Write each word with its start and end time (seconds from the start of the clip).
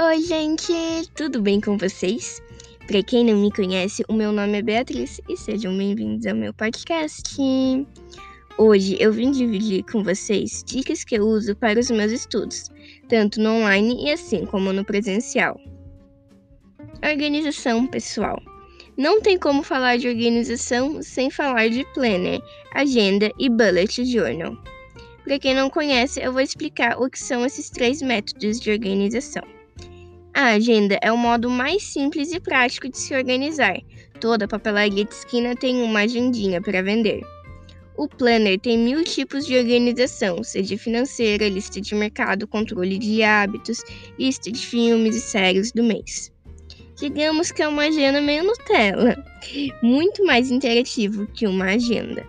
Oi, 0.00 0.20
gente, 0.20 0.72
tudo 1.16 1.42
bem 1.42 1.60
com 1.60 1.76
vocês? 1.76 2.40
Para 2.86 3.02
quem 3.02 3.24
não 3.24 3.36
me 3.36 3.50
conhece, 3.50 4.04
o 4.08 4.12
meu 4.12 4.30
nome 4.30 4.58
é 4.58 4.62
Beatriz 4.62 5.20
e 5.28 5.36
sejam 5.36 5.76
bem-vindos 5.76 6.24
ao 6.24 6.36
meu 6.36 6.54
podcast. 6.54 7.36
Hoje 8.56 8.96
eu 9.00 9.12
vim 9.12 9.32
dividir 9.32 9.82
com 9.90 10.04
vocês 10.04 10.62
dicas 10.64 11.02
que 11.02 11.16
eu 11.16 11.26
uso 11.26 11.56
para 11.56 11.80
os 11.80 11.90
meus 11.90 12.12
estudos, 12.12 12.70
tanto 13.08 13.40
no 13.40 13.50
online 13.50 14.04
e 14.04 14.12
assim 14.12 14.46
como 14.46 14.72
no 14.72 14.84
presencial. 14.84 15.58
Organização 17.04 17.84
pessoal. 17.84 18.40
Não 18.96 19.20
tem 19.20 19.36
como 19.36 19.64
falar 19.64 19.98
de 19.98 20.06
organização 20.06 21.02
sem 21.02 21.28
falar 21.28 21.70
de 21.70 21.84
planner, 21.92 22.40
agenda 22.72 23.32
e 23.36 23.48
bullet 23.48 24.04
journal. 24.04 24.56
Para 25.24 25.40
quem 25.40 25.56
não 25.56 25.68
conhece, 25.68 26.20
eu 26.20 26.32
vou 26.32 26.40
explicar 26.40 27.02
o 27.02 27.10
que 27.10 27.18
são 27.18 27.44
esses 27.44 27.68
três 27.68 28.00
métodos 28.00 28.60
de 28.60 28.70
organização. 28.70 29.57
A 30.38 30.50
agenda 30.50 30.96
é 31.02 31.10
o 31.10 31.16
modo 31.16 31.50
mais 31.50 31.82
simples 31.82 32.32
e 32.32 32.38
prático 32.38 32.88
de 32.88 32.96
se 32.96 33.12
organizar. 33.12 33.76
Toda 34.20 34.46
papelaria 34.46 35.04
de 35.04 35.12
esquina 35.12 35.56
tem 35.56 35.82
uma 35.82 36.02
agendinha 36.02 36.62
para 36.62 36.80
vender. 36.80 37.22
O 37.96 38.06
planner 38.06 38.56
tem 38.60 38.78
mil 38.78 39.02
tipos 39.02 39.44
de 39.44 39.58
organização, 39.58 40.44
seja 40.44 40.78
financeira, 40.78 41.48
lista 41.48 41.80
de 41.80 41.92
mercado, 41.92 42.46
controle 42.46 42.98
de 42.98 43.20
hábitos, 43.20 43.82
lista 44.16 44.52
de 44.52 44.64
filmes 44.64 45.16
e 45.16 45.20
séries 45.20 45.72
do 45.72 45.82
mês. 45.82 46.32
Digamos 46.94 47.50
que 47.50 47.60
é 47.60 47.66
uma 47.66 47.86
agenda 47.86 48.20
meio 48.20 48.44
Nutella, 48.44 49.16
muito 49.82 50.24
mais 50.24 50.52
interativo 50.52 51.26
que 51.34 51.48
uma 51.48 51.64
agenda. 51.64 52.24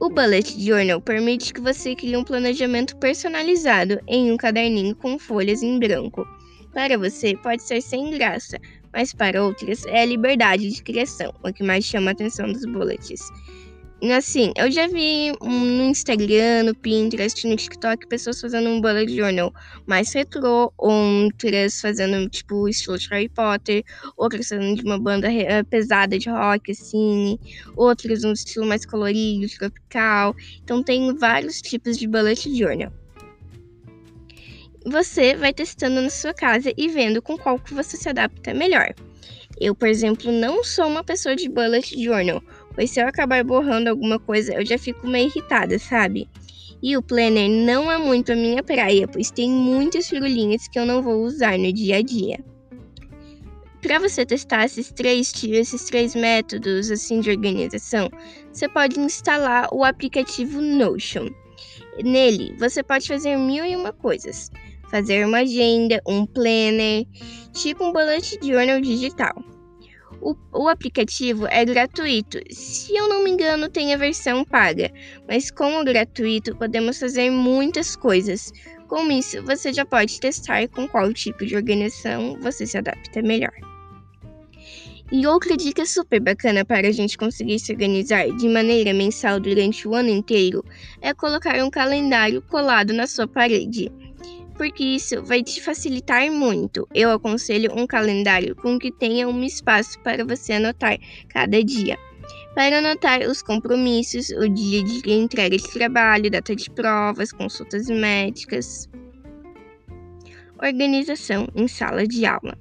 O 0.00 0.08
Bullet 0.08 0.54
Journal 0.56 1.00
permite 1.00 1.52
que 1.52 1.60
você 1.60 1.96
crie 1.96 2.16
um 2.16 2.22
planejamento 2.22 2.96
personalizado 2.98 3.98
em 4.06 4.30
um 4.30 4.36
caderninho 4.36 4.94
com 4.94 5.18
folhas 5.18 5.64
em 5.64 5.80
branco. 5.80 6.24
Para 6.72 6.96
você, 6.96 7.36
pode 7.36 7.62
ser 7.62 7.82
sem 7.82 8.10
graça, 8.12 8.58
mas 8.92 9.12
para 9.12 9.44
outras 9.44 9.84
é 9.86 10.02
a 10.02 10.06
liberdade 10.06 10.70
de 10.70 10.82
criação, 10.82 11.32
o 11.44 11.52
que 11.52 11.62
mais 11.62 11.84
chama 11.84 12.10
a 12.10 12.12
atenção 12.12 12.50
dos 12.50 12.64
bullets. 12.64 13.20
Assim, 14.10 14.52
eu 14.56 14.68
já 14.68 14.88
vi 14.88 15.30
no 15.40 15.84
Instagram, 15.84 16.64
no 16.64 16.74
Pinterest, 16.74 17.46
no 17.46 17.54
TikTok, 17.54 18.08
pessoas 18.08 18.40
fazendo 18.40 18.68
um 18.68 18.80
bullet 18.80 19.14
journal 19.14 19.52
mais 19.86 20.12
retrô, 20.12 20.72
outras 20.76 21.80
fazendo, 21.80 22.28
tipo, 22.28 22.68
estilo 22.68 22.98
de 22.98 23.06
Harry 23.10 23.28
Potter, 23.28 23.84
outras 24.16 24.48
fazendo 24.48 24.74
de 24.74 24.82
uma 24.82 24.98
banda 24.98 25.32
eh, 25.32 25.62
pesada 25.62 26.18
de 26.18 26.28
rock, 26.28 26.72
assim, 26.72 27.38
outras 27.76 28.24
um 28.24 28.32
estilo 28.32 28.66
mais 28.66 28.84
colorido, 28.84 29.46
tropical. 29.56 30.34
Então, 30.64 30.82
tem 30.82 31.14
vários 31.16 31.60
tipos 31.60 31.96
de 31.96 32.08
bullet 32.08 32.52
journal. 32.58 33.01
Você 34.86 35.36
vai 35.36 35.52
testando 35.52 36.00
na 36.00 36.10
sua 36.10 36.34
casa 36.34 36.72
e 36.76 36.88
vendo 36.88 37.22
com 37.22 37.38
qual 37.38 37.58
que 37.58 37.72
você 37.72 37.96
se 37.96 38.08
adapta 38.08 38.52
melhor. 38.52 38.92
Eu, 39.60 39.74
por 39.74 39.86
exemplo, 39.86 40.32
não 40.32 40.64
sou 40.64 40.86
uma 40.86 41.04
pessoa 41.04 41.36
de 41.36 41.48
bullet 41.48 42.02
journal, 42.02 42.42
pois 42.74 42.90
se 42.90 43.00
eu 43.00 43.06
acabar 43.06 43.44
borrando 43.44 43.88
alguma 43.88 44.18
coisa, 44.18 44.54
eu 44.54 44.66
já 44.66 44.76
fico 44.76 45.06
meio 45.06 45.26
irritada, 45.28 45.78
sabe? 45.78 46.28
E 46.82 46.96
o 46.96 47.02
planner 47.02 47.48
não 47.48 47.92
é 47.92 47.96
muito 47.96 48.32
a 48.32 48.36
minha 48.36 48.62
praia, 48.62 49.06
pois 49.06 49.30
tem 49.30 49.48
muitas 49.48 50.08
figurinhas 50.08 50.66
que 50.66 50.78
eu 50.78 50.84
não 50.84 51.00
vou 51.00 51.22
usar 51.22 51.56
no 51.56 51.72
dia 51.72 51.98
a 51.98 52.02
dia. 52.02 52.44
Para 53.80 54.00
você 54.00 54.26
testar 54.26 54.64
esses 54.64 54.90
três, 54.90 55.32
esses 55.44 55.84
três 55.84 56.14
métodos 56.14 56.90
assim 56.90 57.20
de 57.20 57.30
organização, 57.30 58.10
você 58.52 58.68
pode 58.68 58.98
instalar 58.98 59.68
o 59.72 59.84
aplicativo 59.84 60.60
Notion. 60.60 61.28
Nele, 62.02 62.54
você 62.58 62.82
pode 62.82 63.06
fazer 63.06 63.36
mil 63.36 63.64
e 63.64 63.76
uma 63.76 63.92
coisas. 63.92 64.50
Fazer 64.92 65.26
uma 65.26 65.38
agenda, 65.38 66.02
um 66.06 66.26
planner, 66.26 67.06
tipo 67.54 67.82
um 67.82 67.92
bullet 67.92 68.38
journal 68.42 68.78
digital. 68.78 69.32
O, 70.20 70.36
o, 70.52 70.68
aplicativo 70.68 71.46
é 71.46 71.64
gratuito. 71.64 72.38
Se 72.50 72.94
eu 72.94 73.08
não 73.08 73.24
me 73.24 73.30
engano, 73.30 73.70
tem 73.70 73.94
a 73.94 73.96
versão 73.96 74.44
paga. 74.44 74.92
Mas 75.26 75.50
como 75.50 75.82
gratuito, 75.82 76.54
podemos 76.56 77.00
fazer 77.00 77.30
muitas 77.30 77.96
coisas. 77.96 78.52
Com 78.86 79.10
isso, 79.10 79.42
você 79.42 79.72
já 79.72 79.86
pode 79.86 80.20
testar 80.20 80.68
com 80.68 80.86
qual 80.86 81.10
tipo 81.14 81.46
de 81.46 81.56
organização 81.56 82.38
você 82.38 82.66
se 82.66 82.76
adapta 82.76 83.22
melhor. 83.22 83.54
E 85.10 85.26
outra 85.26 85.56
dica 85.56 85.86
super 85.86 86.20
bacana 86.20 86.64
para 86.64 86.88
a 86.88 86.92
gente 86.92 87.18
conseguir 87.18 87.58
se 87.58 87.72
organizar 87.72 88.30
de 88.36 88.48
maneira 88.48 88.94
mensal 88.94 89.40
durante 89.40 89.88
o 89.88 89.94
ano 89.94 90.08
inteiro 90.10 90.64
é 91.00 91.12
colocar 91.12 91.62
um 91.62 91.70
calendário 91.70 92.40
colado 92.42 92.92
na 92.92 93.06
sua 93.06 93.26
parede 93.26 93.90
porque 94.54 94.84
isso 94.84 95.22
vai 95.22 95.42
te 95.42 95.60
facilitar 95.60 96.30
muito. 96.30 96.86
Eu 96.94 97.10
aconselho 97.10 97.72
um 97.74 97.86
calendário 97.86 98.54
com 98.56 98.78
que 98.78 98.92
tenha 98.92 99.28
um 99.28 99.42
espaço 99.42 99.98
para 100.00 100.24
você 100.24 100.54
anotar 100.54 100.98
cada 101.28 101.62
dia. 101.62 101.98
Para 102.54 102.78
anotar 102.78 103.22
os 103.22 103.42
compromissos, 103.42 104.28
o 104.30 104.48
dia 104.48 104.82
de 104.82 105.10
entrega 105.10 105.56
de 105.56 105.72
trabalho, 105.72 106.30
data 106.30 106.54
de 106.54 106.70
provas, 106.70 107.32
consultas 107.32 107.88
médicas. 107.88 108.88
Organização 110.62 111.48
em 111.54 111.66
sala 111.66 112.06
de 112.06 112.26
aula. 112.26 112.56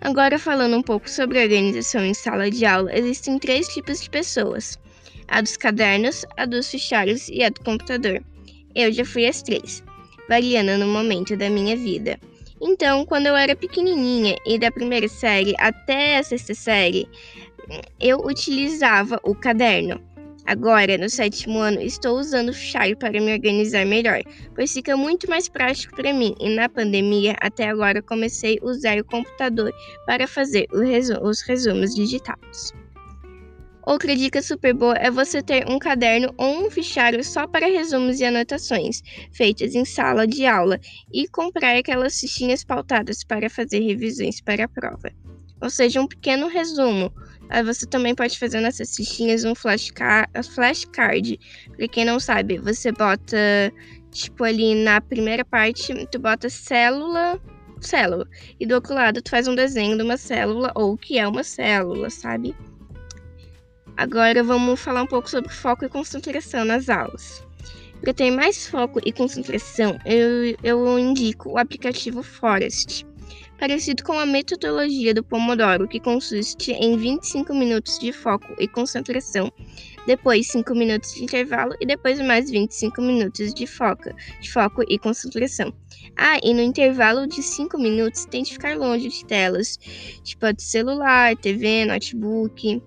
Agora, 0.00 0.38
falando 0.38 0.76
um 0.76 0.82
pouco 0.82 1.10
sobre 1.10 1.42
organização 1.42 2.04
em 2.04 2.14
sala 2.14 2.50
de 2.50 2.64
aula, 2.64 2.90
existem 2.96 3.38
três 3.38 3.68
tipos 3.68 4.00
de 4.00 4.08
pessoas: 4.08 4.78
a 5.28 5.42
dos 5.42 5.58
cadernos, 5.58 6.24
a 6.38 6.46
dos 6.46 6.70
fichários 6.70 7.28
e 7.28 7.44
a 7.44 7.50
do 7.50 7.60
computador. 7.60 8.24
Eu 8.74 8.90
já 8.90 9.04
fui 9.04 9.26
as 9.26 9.42
três 9.42 9.84
variando 10.30 10.78
no 10.78 10.86
momento 10.86 11.36
da 11.36 11.50
minha 11.50 11.76
vida. 11.76 12.16
Então, 12.62 13.04
quando 13.04 13.26
eu 13.26 13.34
era 13.34 13.56
pequenininha 13.56 14.36
e 14.46 14.60
da 14.60 14.70
primeira 14.70 15.08
série 15.08 15.56
até 15.58 16.18
a 16.18 16.22
sexta 16.22 16.54
série, 16.54 17.08
eu 17.98 18.18
utilizava 18.24 19.18
o 19.24 19.34
caderno. 19.34 20.00
Agora, 20.46 20.96
no 20.96 21.10
sétimo 21.10 21.58
ano, 21.58 21.80
estou 21.80 22.16
usando 22.16 22.50
o 22.50 22.52
Char 22.52 22.94
para 22.96 23.20
me 23.20 23.32
organizar 23.32 23.84
melhor, 23.84 24.20
pois 24.54 24.72
fica 24.72 24.96
muito 24.96 25.28
mais 25.28 25.48
prático 25.48 25.96
para 25.96 26.12
mim. 26.12 26.32
E 26.38 26.48
na 26.54 26.68
pandemia, 26.68 27.34
até 27.40 27.68
agora, 27.68 28.00
comecei 28.00 28.56
a 28.62 28.64
usar 28.64 28.98
o 28.98 29.04
computador 29.04 29.72
para 30.06 30.28
fazer 30.28 30.66
os 30.72 31.42
resumos 31.42 31.92
digitados. 31.92 32.72
Outra 33.86 34.14
dica 34.14 34.42
super 34.42 34.74
boa 34.74 34.94
é 34.94 35.10
você 35.10 35.42
ter 35.42 35.66
um 35.68 35.78
caderno 35.78 36.32
ou 36.36 36.66
um 36.66 36.70
fichário 36.70 37.24
só 37.24 37.46
para 37.46 37.66
resumos 37.66 38.20
e 38.20 38.24
anotações, 38.24 39.02
feitas 39.32 39.74
em 39.74 39.84
sala 39.84 40.26
de 40.26 40.44
aula, 40.44 40.78
e 41.12 41.26
comprar 41.28 41.76
aquelas 41.76 42.18
fichinhas 42.18 42.62
pautadas 42.62 43.24
para 43.24 43.48
fazer 43.48 43.80
revisões 43.80 44.40
para 44.40 44.64
a 44.64 44.68
prova. 44.68 45.10
Ou 45.62 45.70
seja, 45.70 46.00
um 46.00 46.06
pequeno 46.06 46.46
resumo. 46.46 47.12
Você 47.64 47.86
também 47.86 48.14
pode 48.14 48.38
fazer 48.38 48.60
nessas 48.60 48.94
fichinhas 48.94 49.44
um 49.44 49.54
flashcard. 49.54 50.30
flashcard. 50.54 51.38
Para 51.76 51.88
quem 51.88 52.04
não 52.04 52.20
sabe, 52.20 52.58
você 52.58 52.92
bota, 52.92 53.36
tipo, 54.12 54.44
ali 54.44 54.74
na 54.74 55.00
primeira 55.00 55.44
parte, 55.44 55.92
tu 56.12 56.18
bota 56.18 56.48
célula 56.48 57.40
célula. 57.80 58.28
E 58.58 58.66
do 58.66 58.74
outro 58.74 58.94
lado, 58.94 59.22
tu 59.22 59.30
faz 59.30 59.48
um 59.48 59.54
desenho 59.54 59.96
de 59.96 60.02
uma 60.02 60.16
célula 60.16 60.70
ou 60.74 60.92
o 60.92 60.98
que 60.98 61.18
é 61.18 61.26
uma 61.26 61.42
célula, 61.42 62.10
sabe? 62.10 62.54
Agora 63.96 64.42
vamos 64.42 64.80
falar 64.80 65.02
um 65.02 65.06
pouco 65.06 65.28
sobre 65.28 65.52
foco 65.52 65.84
e 65.84 65.88
concentração 65.88 66.64
nas 66.64 66.88
aulas. 66.88 67.44
Para 68.00 68.14
ter 68.14 68.30
mais 68.30 68.66
foco 68.66 68.98
e 69.04 69.12
concentração, 69.12 69.98
eu, 70.06 70.56
eu 70.62 70.98
indico 70.98 71.50
o 71.50 71.58
aplicativo 71.58 72.22
Forest, 72.22 73.06
parecido 73.58 74.02
com 74.02 74.18
a 74.18 74.24
metodologia 74.24 75.12
do 75.12 75.22
Pomodoro, 75.22 75.86
que 75.86 76.00
consiste 76.00 76.72
em 76.72 76.96
25 76.96 77.52
minutos 77.54 77.98
de 77.98 78.10
foco 78.10 78.54
e 78.58 78.66
concentração, 78.66 79.52
depois 80.06 80.46
5 80.46 80.74
minutos 80.74 81.12
de 81.12 81.24
intervalo 81.24 81.74
e 81.78 81.84
depois 81.84 82.18
mais 82.20 82.50
25 82.50 83.02
minutos 83.02 83.52
de 83.52 83.66
foco, 83.66 84.10
de 84.40 84.50
foco 84.50 84.82
e 84.88 84.98
concentração. 84.98 85.70
Ah, 86.16 86.38
e 86.42 86.54
no 86.54 86.62
intervalo 86.62 87.26
de 87.26 87.42
5 87.42 87.76
minutos 87.78 88.24
tente 88.24 88.54
ficar 88.54 88.78
longe 88.78 89.10
de 89.10 89.26
telas, 89.26 89.78
tipo 90.22 90.50
de 90.54 90.62
celular, 90.62 91.36
TV, 91.36 91.84
notebook. 91.84 92.82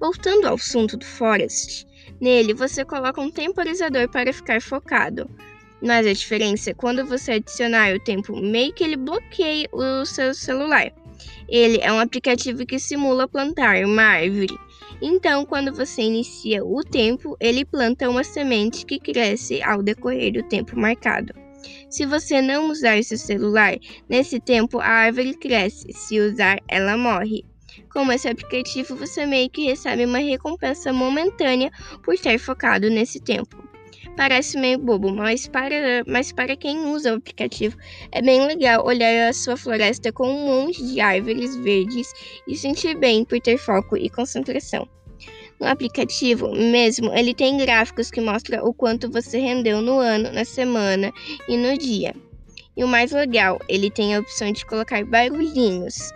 Voltando 0.00 0.46
ao 0.46 0.54
assunto 0.54 0.96
do 0.96 1.04
Forest, 1.04 1.86
nele 2.20 2.52
você 2.52 2.84
coloca 2.84 3.20
um 3.20 3.30
temporizador 3.30 4.08
para 4.08 4.32
ficar 4.32 4.60
focado. 4.60 5.28
Mas 5.82 6.06
a 6.06 6.12
diferença 6.12 6.70
é 6.70 6.74
quando 6.74 7.04
você 7.04 7.32
adicionar 7.32 7.94
o 7.94 8.00
tempo 8.00 8.34
meio 8.36 8.72
que 8.72 8.84
ele 8.84 8.96
bloqueia 8.96 9.68
o 9.72 10.04
seu 10.04 10.34
celular. 10.34 10.92
Ele 11.48 11.78
é 11.80 11.92
um 11.92 11.98
aplicativo 11.98 12.64
que 12.64 12.78
simula 12.78 13.28
plantar 13.28 13.84
uma 13.84 14.02
árvore. 14.02 14.58
Então, 15.02 15.44
quando 15.44 15.74
você 15.74 16.02
inicia 16.02 16.64
o 16.64 16.82
tempo, 16.82 17.36
ele 17.40 17.64
planta 17.64 18.08
uma 18.08 18.24
semente 18.24 18.86
que 18.86 18.98
cresce 18.98 19.62
ao 19.62 19.82
decorrer 19.82 20.32
do 20.32 20.42
tempo 20.44 20.78
marcado. 20.78 21.34
Se 21.90 22.06
você 22.06 22.40
não 22.40 22.70
usar 22.70 23.02
seu 23.02 23.18
celular, 23.18 23.76
nesse 24.08 24.40
tempo 24.40 24.78
a 24.78 24.86
árvore 24.86 25.34
cresce, 25.34 25.92
se 25.92 26.18
usar, 26.18 26.58
ela 26.68 26.96
morre. 26.96 27.44
Com 27.92 28.10
esse 28.12 28.28
aplicativo, 28.28 28.96
você 28.96 29.26
meio 29.26 29.50
que 29.50 29.66
recebe 29.66 30.04
uma 30.04 30.18
recompensa 30.18 30.92
momentânea 30.92 31.70
por 32.02 32.18
ter 32.18 32.38
focado 32.38 32.90
nesse 32.90 33.20
tempo. 33.20 33.64
Parece 34.16 34.56
meio 34.58 34.78
bobo, 34.78 35.12
mas 35.12 35.48
para, 35.48 36.04
mas 36.06 36.30
para 36.30 36.56
quem 36.56 36.86
usa 36.86 37.12
o 37.12 37.16
aplicativo 37.16 37.76
é 38.12 38.22
bem 38.22 38.46
legal 38.46 38.86
olhar 38.86 39.28
a 39.28 39.32
sua 39.32 39.56
floresta 39.56 40.12
com 40.12 40.28
um 40.28 40.46
monte 40.46 40.84
de 40.86 41.00
árvores 41.00 41.56
verdes 41.56 42.12
e 42.46 42.56
sentir 42.56 42.96
bem 42.96 43.24
por 43.24 43.40
ter 43.40 43.58
foco 43.58 43.96
e 43.96 44.08
concentração. 44.08 44.88
No 45.60 45.66
aplicativo 45.66 46.52
mesmo, 46.52 47.12
ele 47.12 47.34
tem 47.34 47.56
gráficos 47.56 48.10
que 48.10 48.20
mostram 48.20 48.64
o 48.64 48.74
quanto 48.74 49.10
você 49.10 49.38
rendeu 49.38 49.80
no 49.80 49.98
ano, 49.98 50.30
na 50.30 50.44
semana 50.44 51.12
e 51.48 51.56
no 51.56 51.76
dia. 51.76 52.14
E 52.76 52.82
o 52.82 52.88
mais 52.88 53.12
legal, 53.12 53.60
ele 53.68 53.90
tem 53.90 54.14
a 54.14 54.20
opção 54.20 54.50
de 54.50 54.66
colocar 54.66 55.04
barulhinhos, 55.04 56.10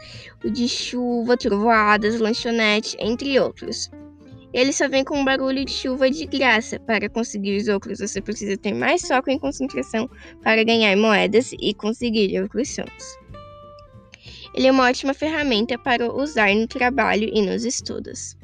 o 0.44 0.50
de 0.50 0.68
chuva, 0.68 1.36
trovoadas, 1.36 2.18
lanchonete, 2.18 2.96
entre 2.98 3.38
outros. 3.38 3.90
Ele 4.52 4.72
só 4.72 4.88
vem 4.88 5.04
com 5.04 5.18
um 5.18 5.24
barulho 5.24 5.64
de 5.64 5.72
chuva 5.72 6.10
de 6.10 6.24
graça. 6.24 6.80
Para 6.80 7.08
conseguir 7.08 7.56
os 7.58 7.68
outros, 7.68 7.98
você 7.98 8.20
precisa 8.20 8.56
ter 8.56 8.72
mais 8.72 9.06
foco 9.06 9.30
em 9.30 9.38
concentração 9.38 10.08
para 10.42 10.64
ganhar 10.64 10.96
moedas 10.96 11.52
e 11.60 11.74
conseguir 11.74 12.40
outros 12.40 12.70
sons. 12.70 13.18
Ele 14.54 14.66
é 14.66 14.72
uma 14.72 14.88
ótima 14.88 15.12
ferramenta 15.12 15.78
para 15.78 16.10
usar 16.12 16.54
no 16.54 16.66
trabalho 16.66 17.28
e 17.32 17.42
nos 17.42 17.64
estudos. 17.64 18.37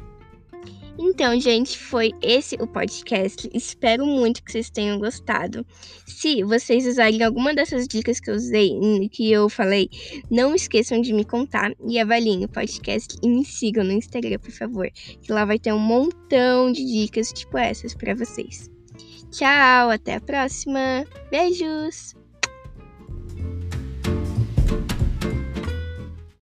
Então, 1.06 1.38
gente, 1.38 1.78
foi 1.78 2.12
esse 2.22 2.54
o 2.54 2.66
podcast. 2.66 3.46
Espero 3.52 4.06
muito 4.06 4.42
que 4.42 4.50
vocês 4.50 4.70
tenham 4.70 4.98
gostado. 4.98 5.64
Se 6.06 6.42
vocês 6.42 6.86
usarem 6.86 7.22
alguma 7.22 7.54
dessas 7.54 7.86
dicas 7.86 8.18
que 8.18 8.30
eu 8.30 8.34
usei, 8.34 8.72
que 9.12 9.30
eu 9.30 9.50
falei, 9.50 9.90
não 10.30 10.54
esqueçam 10.54 11.02
de 11.02 11.12
me 11.12 11.22
contar 11.22 11.72
e 11.86 11.98
avaliem 11.98 12.46
o 12.46 12.48
podcast 12.48 13.18
e 13.22 13.28
me 13.28 13.44
sigam 13.44 13.84
no 13.84 13.92
Instagram, 13.92 14.38
por 14.38 14.50
favor, 14.50 14.90
que 15.22 15.30
lá 15.30 15.44
vai 15.44 15.58
ter 15.58 15.74
um 15.74 15.78
montão 15.78 16.72
de 16.72 16.82
dicas 16.82 17.30
tipo 17.34 17.58
essas 17.58 17.94
para 17.94 18.14
vocês. 18.14 18.70
Tchau, 19.30 19.90
até 19.90 20.14
a 20.14 20.20
próxima. 20.22 21.04
Beijos. 21.30 22.23